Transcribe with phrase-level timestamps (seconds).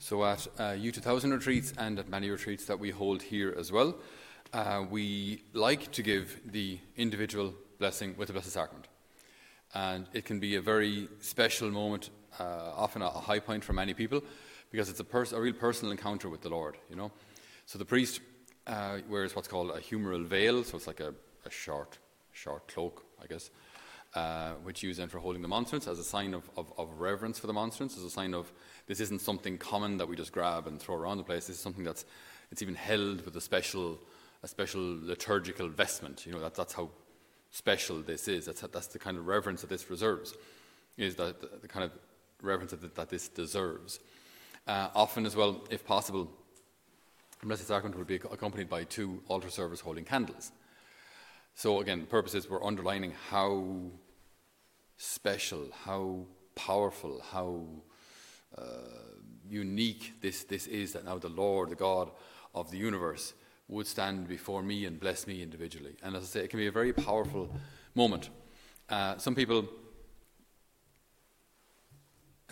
[0.00, 3.72] So at uh, Youth 2000 retreats and at many retreats that we hold here as
[3.72, 3.96] well,
[4.52, 8.86] uh, we like to give the individual blessing with the Blessed Sacrament.
[9.74, 13.92] And it can be a very special moment, uh, often a high point for many
[13.92, 14.22] people,
[14.70, 17.10] because it's a, pers- a real personal encounter with the Lord, you know.
[17.66, 18.20] So the priest
[18.68, 21.12] uh, wears what's called a humeral veil, so it's like a,
[21.44, 21.98] a short,
[22.32, 23.50] short cloak, I guess,
[24.14, 27.00] uh, which you use then for holding the monstrance as a sign of, of, of,
[27.00, 28.50] reverence for the monstrance, as a sign of
[28.86, 31.46] this isn't something common that we just grab and throw around the place.
[31.46, 32.04] This is something that's
[32.50, 33.98] it's even held with a special,
[34.42, 36.24] a special liturgical vestment.
[36.26, 36.88] You know that, that's how
[37.50, 38.46] special this is.
[38.46, 40.34] That's, that's the kind of reverence that this reserves,
[40.96, 41.92] is that the, the kind of
[42.42, 44.00] reverence that, that this deserves.
[44.66, 46.30] Uh, often, as well, if possible,
[47.40, 50.52] the Blessed Sacrament will be accompanied by two altar servers holding candles.
[51.58, 53.64] So, again, the purpose is we're underlining how
[54.96, 57.64] special, how powerful, how
[58.56, 58.62] uh,
[59.44, 62.12] unique this, this is that now the Lord, the God
[62.54, 63.34] of the universe,
[63.66, 65.96] would stand before me and bless me individually.
[66.00, 67.52] And as I say, it can be a very powerful
[67.96, 68.30] moment.
[68.88, 69.68] Uh, some people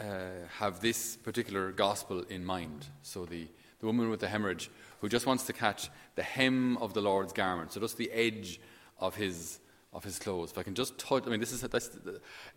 [0.01, 2.87] uh, have this particular gospel in mind.
[3.03, 3.47] So the,
[3.79, 4.69] the woman with the hemorrhage
[5.01, 8.59] who just wants to catch the hem of the Lord's garment, so just the edge
[8.99, 9.61] of his
[9.93, 10.51] of his clothes.
[10.51, 11.91] If I can just touch, I mean, this is that's,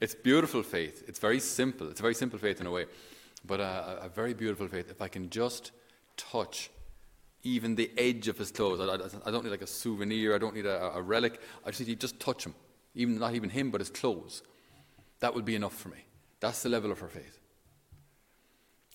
[0.01, 1.03] it's beautiful faith.
[1.07, 1.89] It's very simple.
[1.89, 2.85] It's a very simple faith in a way,
[3.45, 4.89] but a, a very beautiful faith.
[4.91, 5.71] If I can just
[6.17, 6.69] touch
[7.43, 8.79] even the edge of his clothes.
[8.79, 10.35] I, I, I don't need like a souvenir.
[10.35, 11.39] I don't need a, a, relic.
[11.65, 12.53] I just need to just touch him,
[12.95, 14.43] even not even him, but his clothes.
[15.19, 16.05] That would be enough for me.
[16.39, 17.39] That's the level of her faith.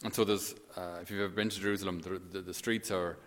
[0.02, 3.18] And so there's, uh, if you've ever been to Jerusalem, the, the, the, streets are,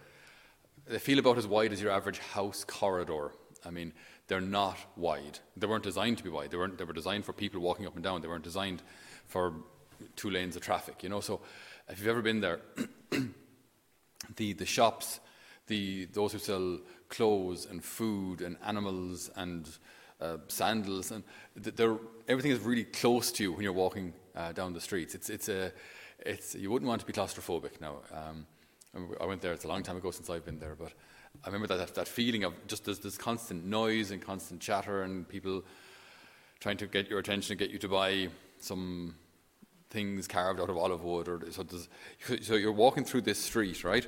[0.88, 3.32] they feel about as wide as your average house corridor.
[3.68, 3.94] I mean,
[4.28, 5.40] they're not wide.
[5.56, 6.52] They weren't designed to be wide.
[6.52, 8.22] They, weren't, they were designed for people walking up and down.
[8.22, 8.82] They weren't designed
[9.26, 9.54] for
[10.16, 11.20] two lanes of traffic, you know.
[11.20, 11.42] So
[11.90, 12.62] if you've ever been there,
[14.36, 15.20] the, the shops,
[15.68, 16.80] the, those who sell
[17.10, 19.70] clothes and food and animals and
[20.22, 21.24] uh, sandals, and
[22.28, 25.14] everything is really close to you when you're walking uh, down the streets.
[25.16, 25.72] It's, it's a,
[26.20, 27.98] it's, you wouldn't want to be claustrophobic now.
[28.12, 28.48] Um,
[29.22, 30.94] I went there, it's a long time ago since I've been there, but
[31.44, 35.28] I remember that, that feeling of just this, this constant noise and constant chatter and
[35.28, 35.64] people
[36.60, 39.16] trying to get your attention and get you to buy some
[39.90, 41.28] things carved out of olive wood.
[41.28, 41.66] Or, so,
[42.42, 44.08] so you're walking through this street, right?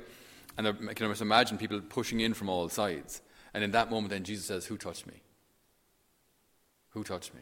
[0.58, 3.22] And I can almost imagine people pushing in from all sides.
[3.54, 5.14] And in that moment, then Jesus says, Who touched me?
[6.90, 7.40] Who touched me?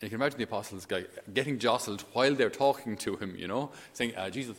[0.00, 0.86] And you can imagine the apostles
[1.32, 4.56] getting jostled while they're talking to him, you know, saying, uh, Jesus,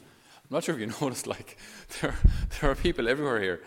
[0.52, 1.56] I'm not sure if you noticed, like,
[2.02, 2.14] there,
[2.60, 3.62] there are people everywhere here.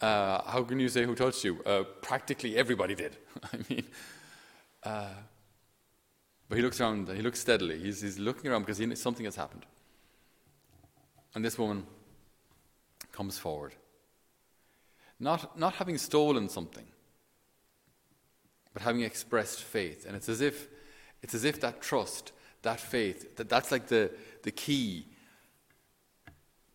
[0.00, 1.62] Uh, how can you say who touched you?
[1.64, 3.14] Uh, practically everybody did.
[3.52, 3.84] I mean,
[4.82, 5.08] uh,
[6.48, 7.78] but he looks around, he looks steadily.
[7.78, 9.66] He's, he's looking around because he, something has happened.
[11.34, 11.86] And this woman
[13.12, 13.74] comes forward.
[15.18, 16.86] Not, not having stolen something,
[18.72, 20.06] but having expressed faith.
[20.06, 20.68] And it's as if,
[21.22, 24.10] it's as if that trust, that faith, that, that's like the,
[24.42, 25.04] the key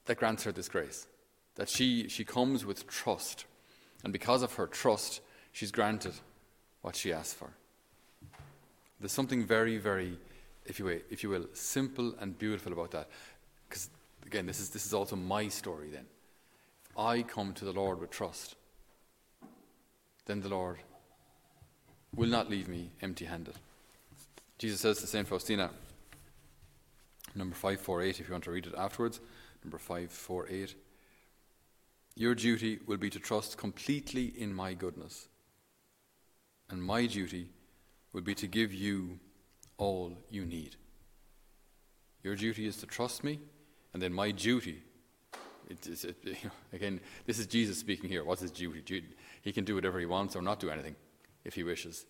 [0.06, 1.08] that grants her this grace.
[1.56, 3.46] That she, she comes with trust.
[4.04, 5.22] And because of her trust,
[5.52, 6.14] she's granted
[6.82, 7.52] what she asked for.
[9.00, 10.18] There's something very, very,
[10.66, 13.10] if you will, if you will simple and beautiful about that.
[13.68, 13.90] Because,
[14.26, 16.06] again, this is, this is also my story then.
[16.90, 18.56] If I come to the Lord with trust,
[20.26, 20.78] then the Lord
[22.16, 23.56] will not leave me empty handed.
[24.58, 25.28] Jesus says to St.
[25.28, 25.70] Faustina,
[27.36, 29.20] number 548, if you want to read it afterwards,
[29.66, 30.76] number 548.
[32.16, 35.28] Your duty will be to trust completely in my goodness,
[36.70, 37.50] and my duty
[38.14, 39.20] will be to give you
[39.78, 40.76] all you need.
[42.24, 43.40] Your duty is to trust me,
[43.94, 44.84] and then my duty.
[45.68, 45.88] It
[46.24, 48.24] you know, again, this is Jesus speaking here.
[48.24, 49.04] What's his duty?
[49.42, 50.96] He can do whatever he wants or not do anything
[51.44, 52.06] if he wishes.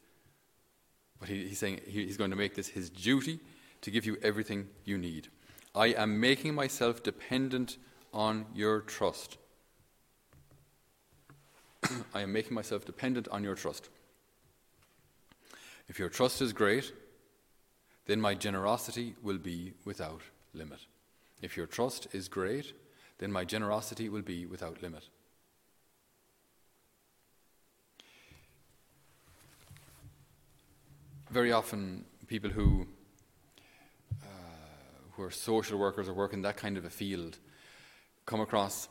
[1.22, 3.39] But he, he's saying he's going to make this his duty
[3.79, 5.29] to give you everything you need.
[5.75, 7.77] I am making myself dependent
[8.13, 9.37] on your trust.
[12.13, 13.89] I am making myself dependent on your trust.
[15.89, 16.93] If your trust is great,
[18.05, 20.22] then my generosity will be without
[20.53, 20.79] limit.
[21.41, 22.73] If your trust is great,
[23.17, 25.09] then my generosity will be without limit.
[31.29, 32.87] Very often, people who,
[35.16, 37.38] who are social workers or work in that kind of a field
[38.26, 38.90] come across,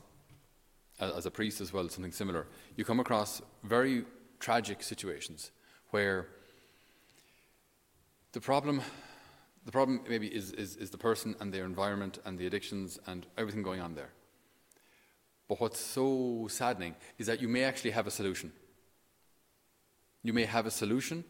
[1.00, 2.46] as a priest as well, something similar.
[2.76, 4.04] You come across very
[4.38, 5.50] tragic situations
[5.90, 6.28] where
[8.32, 8.80] the problem,
[9.64, 13.26] the problem maybe is, is, is the person and their environment and the addictions and
[13.36, 14.10] everything going on there.
[15.48, 18.52] But what's so saddening is that you may actually have a solution.
[20.22, 21.22] You may have a solution,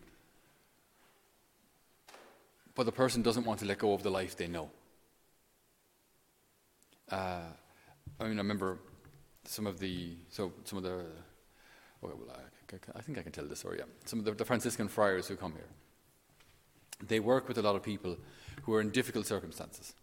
[2.75, 4.71] but the person doesn't want to let go of the life they know.
[7.11, 7.41] Uh,
[8.21, 8.79] I mean, I remember
[9.45, 11.05] some of the so some of the.
[12.01, 13.79] well, I, I, think I can tell this story.
[13.79, 15.69] Yeah, some of the, the Franciscan friars who come here.
[17.07, 18.17] They work with a lot of people
[18.63, 19.95] who are in difficult circumstances,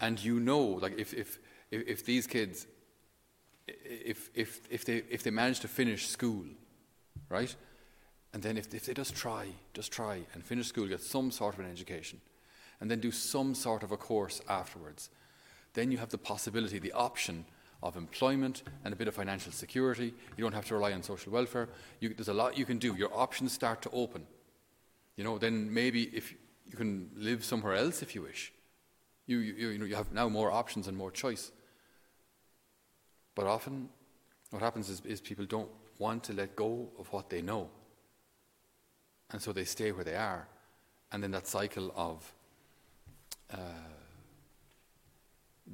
[0.00, 1.38] and you know, like if if
[1.70, 2.66] if, if these kids,
[3.66, 6.44] if if if they if they manage to finish school,
[7.28, 7.54] right,
[8.32, 11.54] and then if if they just try, just try and finish school, get some sort
[11.54, 12.20] of an education,
[12.80, 15.08] and then do some sort of a course afterwards
[15.74, 17.44] then you have the possibility, the option
[17.82, 20.14] of employment and a bit of financial security.
[20.36, 21.68] You don't have to rely on social welfare.
[22.00, 22.94] You, there's a lot you can do.
[22.96, 24.26] Your options start to open.
[25.16, 26.34] You know, then maybe if
[26.66, 28.52] you can live somewhere else if you wish.
[29.26, 31.52] You, you, you, know, you have now more options and more choice.
[33.34, 33.88] But often,
[34.50, 37.68] what happens is, is people don't want to let go of what they know.
[39.30, 40.48] And so they stay where they are.
[41.12, 42.32] And then that cycle of
[43.52, 43.56] uh,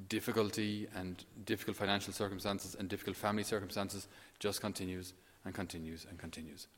[0.08, 4.08] difficulty and difficult financial circumstances and difficult family circumstances
[4.38, 5.14] just continues
[5.44, 6.68] and continues and continues.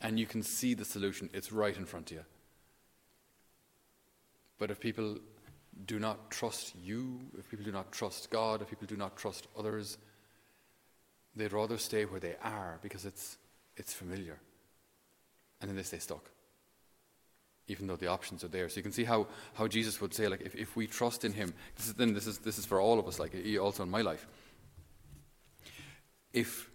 [0.00, 2.24] And you can see the solution, it's right in front of you.
[4.58, 5.18] But if people
[5.86, 9.48] do not trust you, if people do not trust God, if people do not trust
[9.58, 9.98] others,
[11.34, 13.36] they'd rather stay where they are because it's,
[13.76, 14.38] it's familiar.
[15.60, 16.30] And then they stay stuck
[17.68, 18.68] even though the options are there.
[18.68, 21.32] So you can see how, how Jesus would say, like, if, if we trust in
[21.32, 23.90] him, this is, then this is, this is for all of us, like also in
[23.90, 24.26] my life.
[26.32, 26.68] If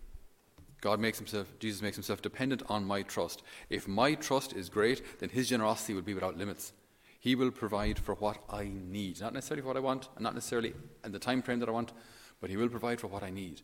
[0.81, 5.19] God makes himself, Jesus makes himself dependent on my trust, if my trust is great,
[5.19, 6.73] then his generosity will be without limits.
[7.19, 10.73] He will provide for what I need, not necessarily what I want, and not necessarily
[11.03, 11.91] in the time frame that I want,
[12.39, 13.61] but he will provide for what I need.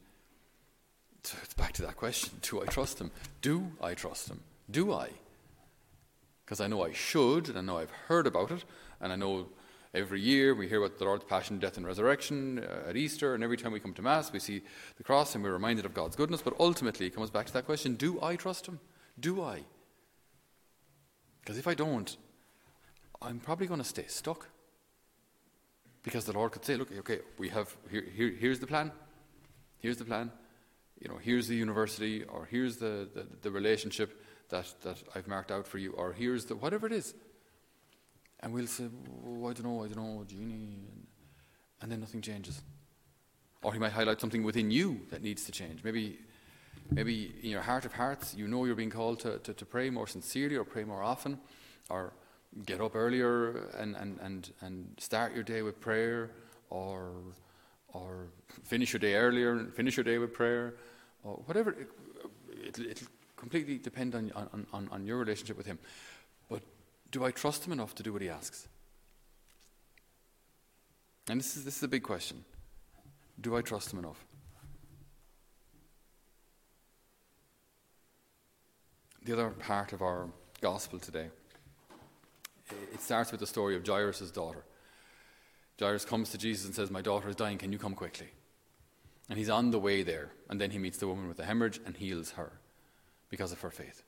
[1.24, 3.12] So it's back to that question: Do I trust him?
[3.42, 4.42] Do I trust him?
[4.69, 5.10] Do I?
[6.46, 8.64] Because I know I should, and I know I've heard about it,
[9.02, 9.48] and I know
[9.96, 13.44] every year we hear about the Lord's passion, death, and resurrection uh, at Easter, and
[13.44, 14.62] every time we come to Mass, we see
[14.98, 16.42] the cross and we're reminded of God's goodness.
[16.44, 18.80] But ultimately, it comes back to that question do I trust Him?
[19.20, 19.64] Do I?
[21.42, 22.16] Because if I don't,
[23.22, 24.48] I'm probably going to stay stuck.
[26.04, 28.92] Because the Lord could say, look, okay, we have, here, here, here's the plan.
[29.80, 30.32] Here's the plan.
[31.00, 35.52] You know, here's the university, or here's the, the, the relationship that, that I've marked
[35.52, 37.14] out for you, or here's the whatever it is.
[38.40, 38.86] And we'll say,
[39.26, 40.26] oh, I don't know, I don't know.
[40.30, 41.08] And,
[41.82, 42.62] and then nothing changes.
[43.64, 45.84] Or he might highlight something within you that needs to change.
[45.84, 46.20] Maybe,
[46.92, 49.90] maybe in your heart of hearts, you know you're being called to, to, to pray
[49.90, 51.40] more sincerely or pray more often,
[51.90, 52.14] or
[52.66, 56.32] get up earlier and, and, and, and start your day with prayer,
[56.70, 57.12] or,
[57.96, 58.28] or
[58.64, 60.76] finish your day earlier and finish your day with prayer,
[61.24, 61.72] or whatever.
[61.72, 61.90] It,
[62.50, 63.08] it, it'll
[63.38, 65.80] completely depend on, on, on, on your relationship with Him.
[66.50, 66.62] But
[67.12, 68.68] do I trust Him enough to do what He asks?
[71.30, 72.44] And this is, this is a big question.
[73.40, 74.26] Do I trust Him enough?
[79.24, 80.30] The other part of our
[80.62, 81.30] gospel today,
[82.94, 84.64] it starts with the story of Jairus' daughter.
[85.80, 88.30] Jairus comes to Jesus and says, My daughter is dying, can you come quickly?
[89.30, 91.79] And he's on the way there, and then he meets the woman with the hemorrhage
[91.86, 92.53] and heals her
[93.29, 94.03] because of her faith.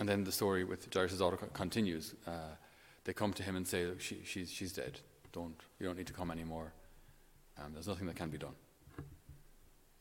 [0.00, 2.14] And then the story with Jairus' daughter continues.
[2.26, 2.56] Uh,
[3.04, 5.00] they come to him and say, she, she's, she's dead.
[5.32, 6.72] Don't, you don't need to come anymore.
[7.62, 8.54] Um, there's nothing that can be done.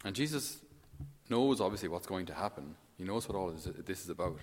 [0.05, 0.59] And Jesus
[1.29, 2.75] knows, obviously, what's going to happen.
[2.97, 4.39] He knows what all this is about.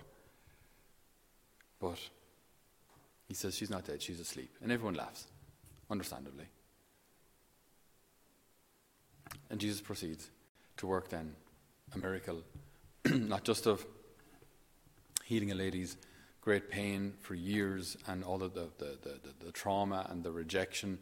[1.81, 1.99] But
[3.29, 4.51] he says, She's not dead, she's asleep.
[4.63, 5.27] And everyone laughs,
[5.91, 6.47] understandably.
[9.51, 10.31] And Jesus proceeds
[10.79, 11.35] to work then
[11.95, 12.43] a miracle,
[13.13, 13.87] not just of
[15.25, 15.97] healing a lady's
[16.41, 20.99] great pain for years and all of the, the, the, the trauma and the rejection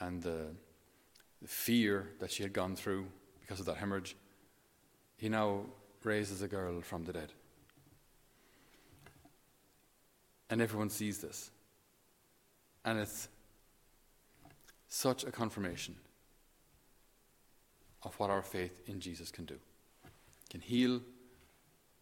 [0.00, 0.46] and the,
[1.42, 3.06] the fear that she had gone through
[3.40, 4.16] because of that hemorrhage.
[5.16, 5.62] He now
[6.04, 7.32] raises a girl from the dead.
[10.50, 11.50] And everyone sees this.
[12.84, 13.28] And it's
[14.88, 15.96] such a confirmation
[18.02, 21.00] of what our faith in Jesus can do It can heal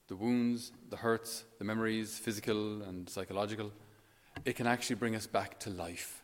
[0.09, 3.73] the wounds, the hurts, the memories, physical and psychological.
[4.45, 6.23] It can actually bring us back to life.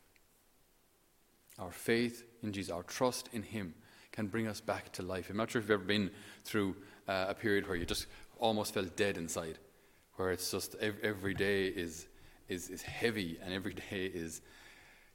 [1.58, 3.74] Our faith in Jesus, our trust in Him,
[4.12, 5.30] can bring us back to life.
[5.30, 6.10] I'm not sure if you've ever been
[6.44, 8.06] through uh, a period where you just
[8.38, 9.58] almost felt dead inside,
[10.16, 12.08] where it's just every day is
[12.48, 14.40] is, is heavy and every day is,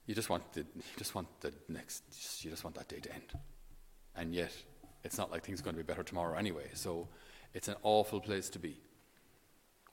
[0.06, 2.04] you just want the, you just want the next,
[2.44, 3.34] you just want that day to end.
[4.16, 4.52] And yet,
[5.04, 6.70] it's not like things are going to be better tomorrow anyway.
[6.74, 7.08] So
[7.54, 8.78] it's an awful place to be,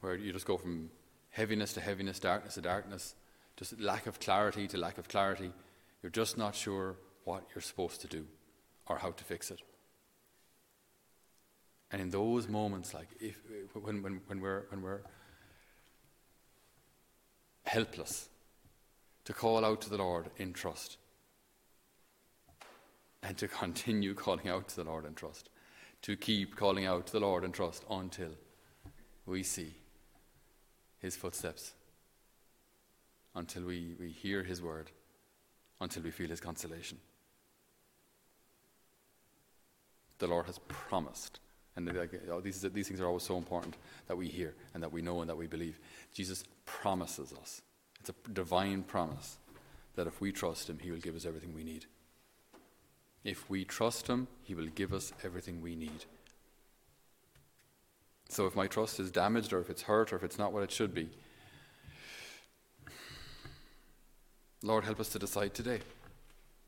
[0.00, 0.90] where you just go from
[1.30, 3.14] heaviness to heaviness, darkness to darkness,
[3.56, 5.52] just lack of clarity to lack of clarity.
[6.02, 8.26] You're just not sure what you're supposed to do
[8.86, 9.60] or how to fix it.
[11.92, 13.36] And in those moments, like if,
[13.74, 15.00] when, when, when, we're, when we're
[17.70, 18.28] helpless,
[19.24, 20.96] to call out to the Lord in trust
[23.22, 25.50] and to continue calling out to the Lord in trust,
[26.02, 28.30] to keep calling out to the Lord in trust until
[29.24, 29.72] we see
[30.98, 31.74] his footsteps,
[33.36, 34.90] until we, we hear his word,
[35.80, 36.98] until we feel his consolation.
[40.18, 41.38] The Lord has promised.
[41.88, 43.76] And like, oh, these, these things are always so important
[44.08, 45.78] that we hear and that we know and that we believe.
[46.14, 47.62] Jesus promises us.
[48.00, 49.38] It's a divine promise
[49.96, 51.86] that if we trust him, he will give us everything we need.
[53.24, 56.04] If we trust him, he will give us everything we need.
[58.28, 60.62] So if my trust is damaged or if it's hurt or if it's not what
[60.62, 61.10] it should be,
[64.62, 65.80] Lord, help us to decide today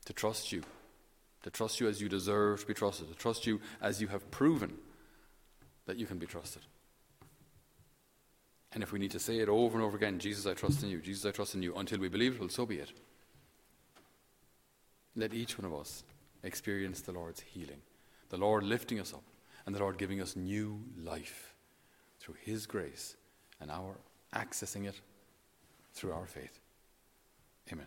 [0.05, 0.63] to trust you,
[1.43, 4.29] to trust you as you deserve to be trusted, to trust you as you have
[4.31, 4.73] proven
[5.85, 6.61] that you can be trusted.
[8.73, 10.89] And if we need to say it over and over again, Jesus, I trust in
[10.89, 12.91] you, Jesus, I trust in you, until we believe it, well, so be it.
[15.15, 16.03] Let each one of us
[16.41, 17.81] experience the Lord's healing,
[18.29, 19.23] the Lord lifting us up,
[19.65, 21.53] and the Lord giving us new life
[22.19, 23.15] through His grace
[23.61, 23.95] and our
[24.33, 24.99] accessing it
[25.93, 26.59] through our faith.
[27.71, 27.85] Amen.